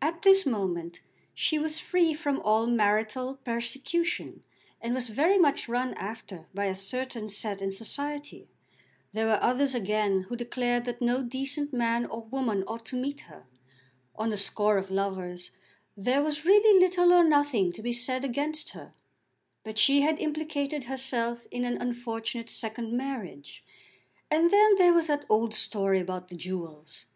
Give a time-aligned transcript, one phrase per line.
[0.00, 1.00] At this moment
[1.34, 4.44] she was free from all marital persecution,
[4.80, 8.46] and was very much run after by a certain set in society.
[9.12, 13.22] There were others again who declared that no decent man or woman ought to meet
[13.22, 13.48] her.
[14.14, 15.50] On the score of lovers
[15.96, 18.92] there was really little or nothing to be said against her;
[19.64, 23.64] but she had implicated herself in an unfortunate second marriage,
[24.30, 27.06] and then there was that old story about the jewels!